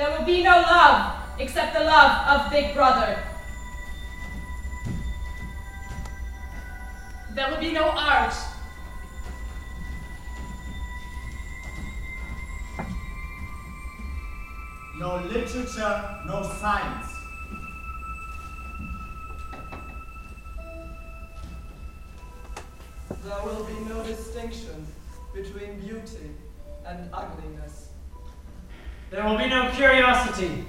There 0.00 0.10
will 0.18 0.24
be 0.24 0.42
no 0.42 0.52
love 0.52 1.14
except 1.38 1.74
the 1.74 1.84
love 1.84 2.26
of 2.26 2.50
Big 2.50 2.72
Brother. 2.72 3.22
There 7.34 7.50
will 7.50 7.60
be 7.60 7.70
no 7.70 7.84
art. 7.84 8.32
No 14.98 15.16
literature, 15.16 16.22
no 16.26 16.50
science. 16.58 17.12
There 23.22 23.44
will 23.44 23.64
be 23.64 23.74
no 23.86 24.02
distinction 24.04 24.86
between 25.34 25.78
beauty 25.78 26.30
and 26.86 27.10
ugliness. 27.12 27.89
There 29.10 29.24
will 29.24 29.36
be 29.36 29.48
no 29.48 29.68
curiosity, 29.72 30.64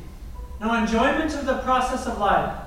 no 0.59 0.73
enjoyment 0.73 1.31
of 1.36 1.45
the 1.45 1.59
process 1.59 2.08
of 2.08 2.18
life. 2.18 2.58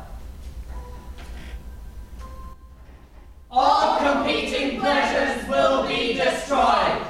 All 3.50 3.98
competing 3.98 4.78
pleasures 4.78 5.48
will 5.48 5.86
be 5.88 6.14
destroyed. 6.14 7.02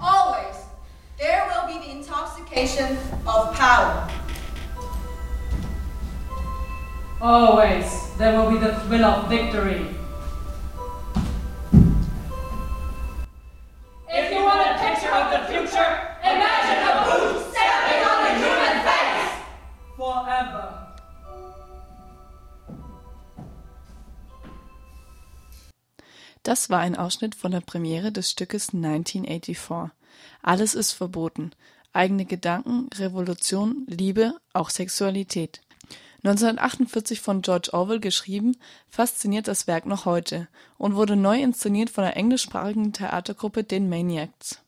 Always, 0.00 0.56
there 1.18 1.48
will 1.48 1.68
be 1.68 1.78
the 1.78 1.92
intoxication 1.98 2.98
of 3.24 3.54
power. 3.54 4.10
Always, 7.20 8.16
there 8.18 8.40
will 8.40 8.50
be 8.50 8.58
the 8.58 8.74
thrill 8.80 9.04
of 9.04 9.28
victory. 9.28 9.86
Das 26.48 26.70
war 26.70 26.78
ein 26.78 26.96
Ausschnitt 26.96 27.34
von 27.34 27.50
der 27.50 27.60
Premiere 27.60 28.10
des 28.10 28.30
Stückes 28.30 28.72
1984. 28.72 29.94
Alles 30.40 30.74
ist 30.74 30.92
verboten. 30.92 31.50
Eigene 31.92 32.24
Gedanken, 32.24 32.88
Revolution, 32.94 33.84
Liebe, 33.86 34.32
auch 34.54 34.70
Sexualität. 34.70 35.60
1948 36.24 37.20
von 37.20 37.42
George 37.42 37.68
Orwell 37.74 38.00
geschrieben, 38.00 38.56
fasziniert 38.88 39.46
das 39.46 39.66
Werk 39.66 39.84
noch 39.84 40.06
heute 40.06 40.48
und 40.78 40.94
wurde 40.94 41.16
neu 41.16 41.38
inszeniert 41.38 41.90
von 41.90 42.04
der 42.04 42.16
englischsprachigen 42.16 42.94
Theatergruppe 42.94 43.62
den 43.62 43.90
Maniacs. 43.90 44.60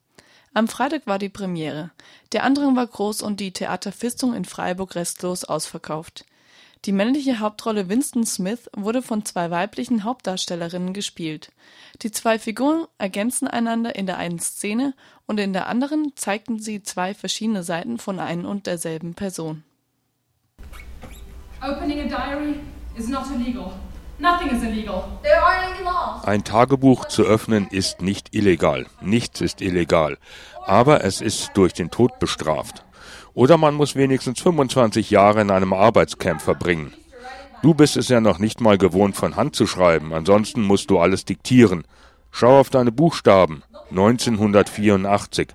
Am 0.53 0.69
Freitag 0.69 1.07
war 1.07 1.19
die 1.19 1.31
Premiere. 1.31 1.93
Der 2.33 2.45
Andrang 2.45 2.77
war 2.77 2.89
groß 2.89 3.23
und 3.23 3.41
die 3.41 3.53
Theaterfistung 3.53 4.35
in 4.35 4.45
Freiburg 4.45 4.97
restlos 4.97 5.45
ausverkauft. 5.45 6.27
Die 6.87 6.93
männliche 6.93 7.41
Hauptrolle 7.41 7.91
Winston 7.91 8.25
Smith 8.25 8.71
wurde 8.75 9.03
von 9.03 9.27
zwei 9.27 9.51
weiblichen 9.51 10.03
Hauptdarstellerinnen 10.03 10.95
gespielt. 10.95 11.53
Die 12.01 12.11
zwei 12.11 12.39
Figuren 12.39 12.87
ergänzen 12.97 13.49
einander 13.49 13.97
in 13.97 14.07
der 14.07 14.17
einen 14.17 14.39
Szene 14.39 14.95
und 15.27 15.39
in 15.39 15.53
der 15.53 15.67
anderen 15.67 16.13
zeigten 16.17 16.59
sie 16.59 16.83
zwei 16.83 17.13
verschiedene 17.13 17.63
Seiten 17.65 17.99
von 17.99 18.19
ein 18.19 18.47
und 18.47 18.67
derselben 18.67 19.13
Person. 19.13 19.63
Ein 26.23 26.45
Tagebuch 26.45 27.05
zu 27.07 27.23
öffnen 27.23 27.69
ist 27.69 28.01
nicht 28.01 28.35
illegal. 28.35 28.87
Nichts 29.03 29.43
ist 29.43 29.61
illegal. 29.61 30.17
Aber 30.65 31.05
es 31.05 31.21
ist 31.21 31.51
durch 31.55 31.75
den 31.75 31.91
Tod 31.91 32.19
bestraft. 32.19 32.85
Oder 33.35 33.57
man 33.57 33.75
muss 33.75 33.97
wenigstens 33.97 34.41
25 34.41 35.11
Jahre 35.11 35.41
in 35.41 35.51
einem 35.51 35.73
Arbeitscamp 35.73 36.41
verbringen. 36.43 36.93
Du 37.63 37.75
bist 37.75 37.97
es 37.97 38.09
ja 38.09 38.21
noch 38.21 38.39
nicht 38.39 38.61
mal 38.61 38.79
gewohnt, 38.79 39.17
von 39.17 39.37
Hand 39.37 39.55
zu 39.55 39.67
schreiben. 39.67 40.15
Ansonsten 40.15 40.63
musst 40.63 40.91
du 40.91 40.99
alles 40.99 41.25
diktieren. 41.25 41.85
Schau 42.31 42.61
auf 42.61 42.71
deine 42.71 42.93
Buchstaben. 42.93 43.63
1984. 43.91 45.49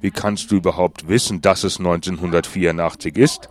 Wie 0.00 0.10
kannst 0.10 0.50
du 0.50 0.56
überhaupt 0.56 1.08
wissen, 1.08 1.40
dass 1.40 1.64
es 1.64 1.78
1984 1.78 3.16
ist? 3.16 3.48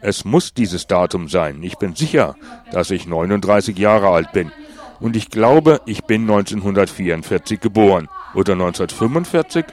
Es 0.00 0.24
muss 0.24 0.54
dieses 0.54 0.86
Datum 0.86 1.28
sein. 1.28 1.62
Ich 1.62 1.76
bin 1.76 1.94
sicher, 1.94 2.34
dass 2.70 2.90
ich 2.90 3.06
39 3.06 3.78
Jahre 3.78 4.08
alt 4.08 4.32
bin. 4.32 4.50
Und 5.00 5.16
ich 5.16 5.30
glaube, 5.30 5.80
ich 5.86 6.04
bin 6.04 6.22
1944 6.22 7.60
geboren. 7.60 8.08
Oder 8.34 8.52
1945? 8.52 9.64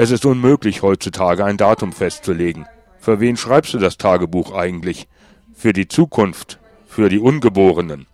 Es 0.00 0.12
ist 0.12 0.24
unmöglich, 0.24 0.82
heutzutage 0.82 1.44
ein 1.44 1.56
Datum 1.56 1.92
festzulegen. 1.92 2.68
Für 3.00 3.18
wen 3.18 3.36
schreibst 3.36 3.74
du 3.74 3.78
das 3.78 3.96
Tagebuch 3.96 4.54
eigentlich? 4.54 5.08
Für 5.52 5.72
die 5.72 5.88
Zukunft? 5.88 6.60
Für 6.86 7.08
die 7.08 7.18
Ungeborenen? 7.18 8.06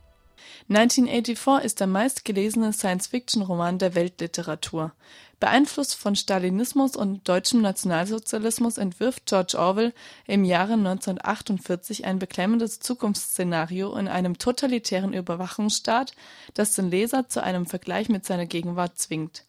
1984 0.70 1.62
ist 1.62 1.80
der 1.80 1.86
meistgelesene 1.86 2.72
Science-Fiction-Roman 2.72 3.76
der 3.76 3.94
Weltliteratur. 3.94 4.92
Beeinflusst 5.40 5.94
von 5.96 6.16
Stalinismus 6.16 6.96
und 6.96 7.28
deutschem 7.28 7.60
Nationalsozialismus 7.60 8.78
entwirft 8.78 9.26
George 9.26 9.58
Orwell 9.58 9.92
im 10.26 10.44
Jahre 10.44 10.72
1948 10.72 12.06
ein 12.06 12.18
beklemmendes 12.18 12.80
Zukunftsszenario 12.80 13.94
in 13.94 14.08
einem 14.08 14.38
totalitären 14.38 15.12
Überwachungsstaat, 15.12 16.12
das 16.54 16.74
den 16.76 16.88
Leser 16.88 17.28
zu 17.28 17.42
einem 17.42 17.66
Vergleich 17.66 18.08
mit 18.08 18.24
seiner 18.24 18.46
Gegenwart 18.46 18.96
zwingt. 18.96 19.44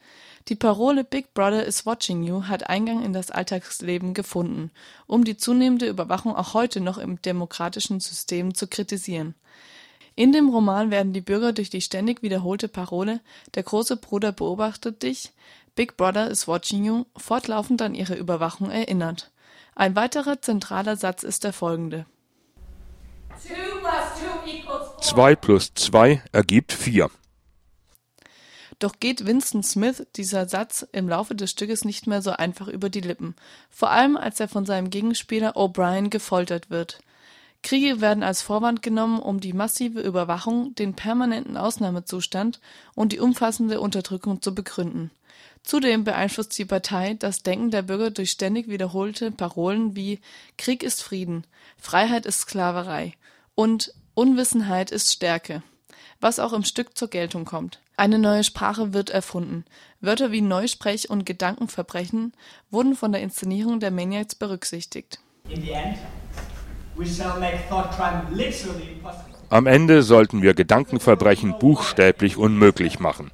Die 0.48 0.56
Parole 0.56 1.04
Big 1.04 1.34
Brother 1.34 1.66
is 1.66 1.88
watching 1.88 2.22
you 2.22 2.44
hat 2.44 2.70
Eingang 2.70 3.04
in 3.04 3.14
das 3.14 3.32
Alltagsleben 3.32 4.14
gefunden, 4.14 4.70
um 5.08 5.24
die 5.24 5.38
zunehmende 5.38 5.88
Überwachung 5.88 6.36
auch 6.36 6.54
heute 6.54 6.82
noch 6.82 7.00
im 7.00 7.20
demokratischen 7.20 8.00
System 8.00 8.54
zu 8.54 8.68
kritisieren. 8.68 9.34
In 10.14 10.32
dem 10.32 10.50
Roman 10.50 10.92
werden 10.92 11.14
die 11.14 11.22
Bürger 11.22 11.52
durch 11.52 11.72
die 11.72 11.82
ständig 11.82 12.22
wiederholte 12.22 12.68
Parole 12.68 13.22
Der 13.56 13.64
große 13.64 13.98
Bruder 13.98 14.32
beobachtet 14.32 15.02
dich, 15.02 15.34
Big 15.74 15.98
Brother 15.98 16.30
is 16.30 16.48
watching 16.48 16.86
you 16.86 17.06
fortlaufend 17.18 17.82
an 17.82 17.96
ihre 17.96 18.14
Überwachung 18.16 18.70
erinnert. 18.70 19.32
Ein 19.74 19.96
weiterer 19.96 20.42
zentraler 20.44 20.96
Satz 20.96 21.24
ist 21.24 21.44
der 21.44 21.54
folgende. 21.54 22.06
Two 23.30 23.80
plus 23.80 23.94
two 24.20 24.50
equals 24.50 24.90
four. 24.90 25.02
2 25.02 25.36
plus 25.36 25.74
2 25.74 26.22
ergibt 26.32 26.72
4. 26.72 27.10
Doch 28.80 29.00
geht 29.00 29.26
Winston 29.26 29.64
Smith 29.64 30.06
dieser 30.16 30.48
Satz 30.48 30.86
im 30.92 31.08
Laufe 31.08 31.36
des 31.36 31.52
Stückes 31.52 31.86
nicht 31.86 32.08
mehr 32.08 32.22
so 32.22 32.32
einfach 32.32 32.68
über 32.68 32.90
die 32.90 33.02
Lippen, 33.02 33.36
vor 33.70 33.92
allem 33.92 34.18
als 34.18 34.40
er 34.40 34.48
von 34.48 34.66
seinem 34.66 34.90
Gegenspieler 34.90 35.56
O'Brien 35.56 36.10
gefoltert 36.10 36.70
wird. 36.70 37.00
Kriege 37.64 38.00
werden 38.00 38.22
als 38.22 38.44
Vorwand 38.44 38.84
genommen, 38.84 39.20
um 39.20 39.40
die 39.40 39.54
massive 39.54 40.00
Überwachung, 40.00 40.76
den 40.76 40.94
permanenten 40.94 41.58
Ausnahmezustand 41.58 42.60
und 42.94 43.12
die 43.12 43.20
umfassende 43.20 43.82
Unterdrückung 43.82 44.42
zu 44.42 44.54
begründen. 44.54 45.10
Zudem 45.64 46.04
beeinflusst 46.04 46.56
die 46.60 46.66
Partei 46.66 47.16
das 47.16 47.42
Denken 47.42 47.72
der 47.72 47.82
Bürger 47.82 48.12
durch 48.12 48.30
ständig 48.30 48.68
wiederholte 48.68 49.32
Parolen 49.32 49.96
wie 49.96 50.20
Krieg 50.60 50.84
ist 50.84 51.02
Frieden, 51.02 51.48
Freiheit 51.78 52.28
ist 52.28 52.42
Sklaverei 52.42 53.14
und 53.56 53.94
Unwissenheit 54.14 54.92
ist 54.92 55.12
Stärke, 55.12 55.64
was 56.20 56.38
auch 56.38 56.54
im 56.54 56.64
Stück 56.64 56.96
zur 56.96 57.08
Geltung 57.08 57.46
kommt. 57.46 57.80
Eine 57.98 58.20
neue 58.20 58.44
Sprache 58.44 58.94
wird 58.94 59.10
erfunden. 59.10 59.64
Wörter 60.02 60.32
wie 60.32 60.42
Neusprech 60.42 61.10
und 61.10 61.26
Gedankenverbrechen 61.26 62.34
wurden 62.70 62.96
von 62.96 63.14
der 63.14 63.22
Inszenierung 63.22 63.80
der 63.80 63.92
Maniacs 63.92 64.36
berücksichtigt. 64.36 65.20
In 65.48 65.62
the 65.62 65.72
end, 65.72 65.98
we 66.98 67.06
shall 67.06 67.40
make 67.40 67.60
thought 67.70 67.92
crime 67.92 68.24
literally 68.32 68.94
impossible. 68.94 69.36
Am 69.50 69.68
Ende 69.68 70.04
sollten 70.04 70.42
wir 70.42 70.54
Gedankenverbrechen 70.54 71.58
buchstäblich 71.60 72.36
unmöglich 72.36 73.00
machen. 73.00 73.32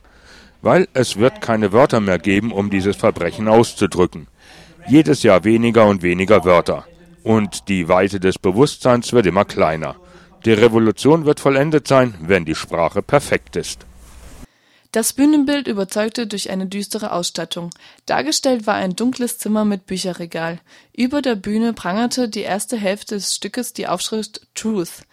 Weil 0.61 0.87
es 0.93 1.17
wird 1.17 1.41
keine 1.41 1.71
Wörter 1.71 1.99
mehr 1.99 2.19
geben, 2.19 2.51
um 2.51 2.69
dieses 2.69 2.95
Verbrechen 2.97 3.47
auszudrücken. 3.47 4.27
Jedes 4.87 5.23
Jahr 5.23 5.43
weniger 5.43 5.87
und 5.87 6.03
weniger 6.03 6.45
Wörter. 6.45 6.85
Und 7.23 7.67
die 7.67 7.87
Weite 7.87 8.19
des 8.19 8.37
Bewusstseins 8.37 9.13
wird 9.13 9.25
immer 9.25 9.45
kleiner. 9.45 9.95
Die 10.45 10.53
Revolution 10.53 11.25
wird 11.25 11.39
vollendet 11.39 11.87
sein, 11.87 12.13
wenn 12.21 12.45
die 12.45 12.55
Sprache 12.55 13.01
perfekt 13.01 13.55
ist. 13.55 13.87
Das 14.91 15.13
Bühnenbild 15.13 15.67
überzeugte 15.67 16.27
durch 16.27 16.49
eine 16.49 16.65
düstere 16.65 17.13
Ausstattung. 17.13 17.69
Dargestellt 18.07 18.67
war 18.67 18.75
ein 18.75 18.93
dunkles 18.93 19.37
Zimmer 19.37 19.63
mit 19.63 19.85
Bücherregal. 19.85 20.59
Über 20.93 21.21
der 21.21 21.35
Bühne 21.35 21.71
prangerte 21.71 22.27
die 22.27 22.41
erste 22.41 22.75
Hälfte 22.75 23.15
des 23.15 23.33
Stückes 23.33 23.71
die 23.71 23.87
Aufschrift 23.87 24.47
Truth, 24.53 25.03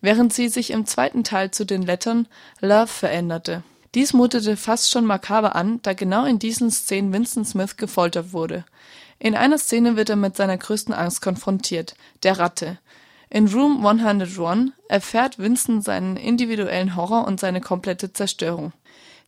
während 0.00 0.32
sie 0.32 0.48
sich 0.48 0.70
im 0.70 0.86
zweiten 0.86 1.22
Teil 1.22 1.50
zu 1.50 1.66
den 1.66 1.82
Lettern 1.82 2.28
Love 2.60 2.86
veränderte. 2.86 3.62
Dies 3.94 4.14
mutete 4.14 4.56
fast 4.56 4.90
schon 4.90 5.04
makaber 5.04 5.54
an, 5.54 5.80
da 5.82 5.92
genau 5.92 6.24
in 6.24 6.38
diesen 6.38 6.70
Szenen 6.70 7.12
Winston 7.12 7.44
Smith 7.44 7.76
gefoltert 7.76 8.32
wurde. 8.32 8.64
In 9.18 9.34
einer 9.34 9.58
Szene 9.58 9.96
wird 9.96 10.08
er 10.08 10.16
mit 10.16 10.34
seiner 10.36 10.56
größten 10.56 10.94
Angst 10.94 11.20
konfrontiert, 11.20 11.94
der 12.22 12.38
Ratte. 12.38 12.78
In 13.28 13.48
Room 13.48 13.86
101 13.86 14.72
erfährt 14.88 15.38
Winston 15.38 15.82
seinen 15.82 16.16
individuellen 16.16 16.96
Horror 16.96 17.26
und 17.26 17.38
seine 17.38 17.60
komplette 17.60 18.14
Zerstörung. 18.14 18.72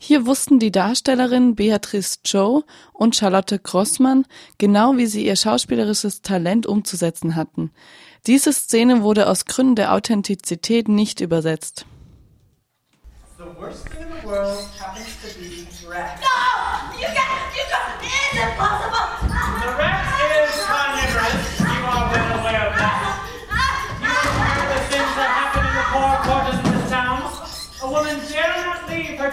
Hier 0.01 0.27
wussten 0.27 0.61
die 0.61 0.71
Darstellerinnen 0.71 1.57
Beatrice 1.57 2.19
Joe 2.25 2.63
und 2.93 3.17
Charlotte 3.17 3.59
Grossmann 3.59 4.27
genau, 4.57 4.97
wie 4.97 5.07
sie 5.07 5.27
ihr 5.27 5.35
schauspielerisches 5.35 6.23
Talent 6.23 6.67
umzusetzen 6.67 7.35
hatten. 7.35 7.73
Diese 8.27 8.53
Szene 8.53 9.03
wurde 9.03 9.29
aus 9.29 9.45
Gründen 9.45 9.75
der 9.75 9.93
Authentizität 9.93 10.89
nicht 10.89 11.21
übersetzt. 11.21 11.85
The 13.39 13.45
worst 13.61 13.87
thing 13.87 14.03
in 14.03 14.09
the 14.21 14.27
world 14.27 14.59
happens 14.81 15.07
to 15.23 15.29
be 15.39 15.67
rat. 15.89 16.19
No! 16.21 16.99
You 16.99 17.07
can't! 17.07 17.55
You 17.55 17.65
can't! 17.71 18.03
It's 18.03 18.43
impossible! 18.43 19.08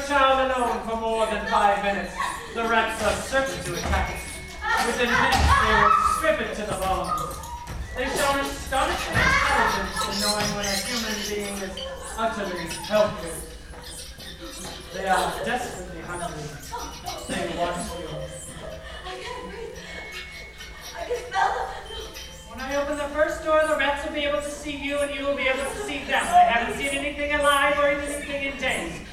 Child 0.07 0.51
alone 0.51 0.87
for 0.87 0.97
more 0.97 1.25
than 1.25 1.45
five 1.47 1.83
minutes. 1.83 2.13
The 2.53 2.63
rats 2.63 3.01
are 3.01 3.15
certain 3.25 3.63
to 3.65 3.73
attack 3.73 4.11
it. 4.11 4.21
Within 4.85 5.09
minutes, 5.09 5.37
they 5.61 5.73
will 5.81 5.91
strip 6.17 6.41
it 6.41 6.55
to 6.55 6.61
the 6.61 6.77
bone. 6.77 7.09
They 7.97 8.05
show 8.05 8.37
astonishing 8.37 9.15
intelligence 9.17 9.97
in 10.05 10.15
knowing 10.21 10.49
when 10.53 10.65
a 10.65 10.77
human 10.85 11.17
being 11.25 11.57
is 11.57 11.73
utterly 12.17 12.67
helpless. 12.85 13.55
They 14.93 15.07
are 15.07 15.33
desperately 15.43 16.01
hungry. 16.01 16.43
They 17.27 17.57
want 17.57 17.77
you. 17.97 18.07
I 19.05 19.15
can't 19.17 19.49
breathe. 19.49 19.75
I 20.95 21.05
can 21.05 21.17
smell 21.29 21.49
them. 21.49 21.75
When 22.51 22.59
I 22.59 22.75
open 22.75 22.97
the 22.97 23.09
first 23.15 23.43
door, 23.43 23.61
the 23.67 23.75
rats 23.75 24.05
will 24.05 24.13
be 24.13 24.25
able 24.25 24.41
to 24.41 24.51
see 24.51 24.77
you 24.77 24.99
and 24.99 25.13
you 25.15 25.25
will 25.25 25.35
be 25.35 25.47
able 25.47 25.69
to 25.69 25.77
see 25.83 25.99
them. 26.05 26.23
They 26.23 26.45
haven't 26.45 26.77
seen 26.77 26.89
anything 26.89 27.33
alive 27.33 27.79
or 27.79 27.87
anything 27.87 28.53
in 28.53 28.57
days. 28.57 29.04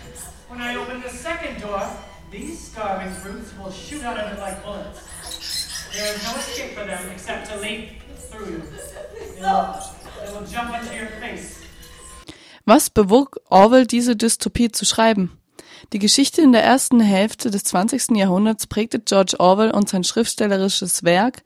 When 0.63 0.77
I 0.77 0.81
open 0.81 1.03
the 1.03 1.09
second 1.09 1.61
door, 1.61 1.83
these 2.31 2.57
starving 2.57 3.13
brutes 3.21 3.53
will 3.59 3.73
shoot 3.73 4.05
out 4.05 4.17
of 4.17 4.33
it 4.33 4.39
like 4.39 4.63
bullets. 4.65 5.01
There 5.93 6.15
is 6.15 6.23
no 6.23 6.37
escape 6.39 6.79
for 6.79 6.85
them 6.85 7.11
except 7.11 7.51
to 7.51 7.57
leap 7.59 8.01
through 8.31 8.47
you. 8.47 8.63
They 9.19 9.43
will, 9.43 9.75
they 10.25 10.33
will 10.33 10.47
jump 10.47 10.73
into 10.79 10.95
your 10.95 11.09
face. 11.19 11.65
Was 12.65 12.91
bewog 12.91 13.39
Orwell, 13.51 13.87
diese 13.89 14.15
Dystopie 14.15 14.71
zu 14.71 14.85
schreiben? 14.87 15.37
Die 15.93 15.99
Geschichte 15.99 16.43
in 16.43 16.53
der 16.53 16.63
ersten 16.63 17.01
Hälfte 17.01 17.51
des 17.51 17.65
20. 17.65 18.17
Jahrhunderts 18.17 18.67
prägte 18.67 19.01
George 19.01 19.37
Orwell 19.39 19.71
und 19.71 19.89
sein 19.89 20.05
schriftstellerisches 20.05 21.05
Werk 21.05 21.43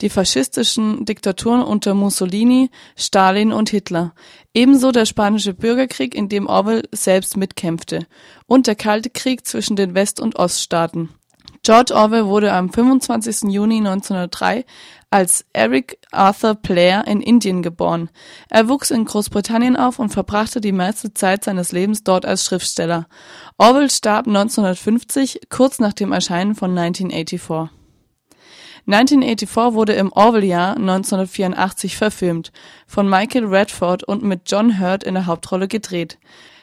die 0.00 0.10
faschistischen 0.10 1.04
Diktaturen 1.04 1.62
unter 1.62 1.94
Mussolini, 1.94 2.70
Stalin 2.96 3.52
und 3.52 3.70
Hitler, 3.70 4.14
ebenso 4.54 4.92
der 4.92 5.06
spanische 5.06 5.54
Bürgerkrieg, 5.54 6.14
in 6.14 6.28
dem 6.28 6.46
Orwell 6.46 6.82
selbst 6.92 7.36
mitkämpfte, 7.36 8.06
und 8.46 8.66
der 8.66 8.76
Kalte 8.76 9.10
Krieg 9.10 9.46
zwischen 9.46 9.76
den 9.76 9.94
West- 9.94 10.20
und 10.20 10.36
Oststaaten. 10.36 11.10
George 11.62 11.94
Orwell 11.94 12.26
wurde 12.26 12.52
am 12.52 12.72
25. 12.72 13.50
Juni 13.52 13.78
1903 13.78 14.64
als 15.10 15.46
Eric 15.52 15.98
Arthur 16.10 16.54
Blair 16.54 17.06
in 17.06 17.20
Indien 17.20 17.62
geboren. 17.62 18.10
Er 18.50 18.68
wuchs 18.68 18.90
in 18.90 19.04
Großbritannien 19.04 19.76
auf 19.76 19.98
und 19.98 20.10
verbrachte 20.10 20.60
die 20.60 20.72
meiste 20.72 21.14
Zeit 21.14 21.44
seines 21.44 21.72
Lebens 21.72 22.04
dort 22.04 22.26
als 22.26 22.44
Schriftsteller. 22.44 23.06
Orwell 23.56 23.90
starb 23.90 24.26
1950, 24.26 25.40
kurz 25.48 25.78
nach 25.78 25.94
dem 25.94 26.12
Erscheinen 26.12 26.54
von 26.54 26.76
1984. 26.76 27.74
1984 28.86 29.74
wurde 29.74 29.92
im 29.94 30.12
Orwell-Jahr 30.12 30.76
1984 30.76 31.96
verfilmt, 31.96 32.52
von 32.86 33.08
Michael 33.08 33.46
Radford 33.46 34.04
und 34.04 34.22
mit 34.22 34.42
John 34.46 34.80
Hurt 34.80 35.04
in 35.04 35.14
der 35.14 35.26
Hauptrolle 35.26 35.68
gedreht. 35.68 36.18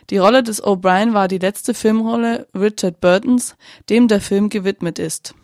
Die 0.09 0.17
Rolle 0.17 0.43
des 0.43 0.63
O'Brien 0.63 1.13
war 1.13 1.27
die 1.27 1.39
letzte 1.39 1.73
Filmrolle 1.73 2.47
Richard 2.55 2.99
Burtons, 2.99 3.55
dem 3.89 4.07
der 4.07 4.21
Film 4.21 4.49
gewidmet 4.49 4.99
ist 4.99 5.35